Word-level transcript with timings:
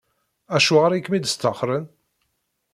Acuɣer 0.55 0.91
i 0.93 0.99
kem-id-sṭaxren? 1.05 1.85